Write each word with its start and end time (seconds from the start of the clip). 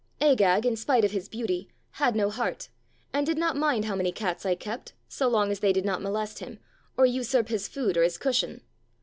Agag, 0.19 0.65
in 0.65 0.75
spite 0.75 1.05
of 1.05 1.11
his 1.11 1.29
beauty, 1.29 1.69
had 1.91 2.15
no 2.15 2.31
heart, 2.31 2.69
and 3.13 3.23
did 3.23 3.37
not 3.37 3.55
mind 3.55 3.85
how 3.85 3.93
many 3.95 4.11
cats 4.11 4.47
I 4.47 4.55
kept, 4.55 4.93
so 5.07 5.27
long 5.27 5.51
as 5.51 5.59
they 5.59 5.71
did 5.71 5.85
not 5.85 6.01
molest 6.01 6.39
him, 6.39 6.57
or 6.97 7.05
usurp 7.05 7.49
his 7.49 7.67
food 7.67 7.95
or 7.97 8.01
his 8.01 8.17
cushion. 8.17 8.61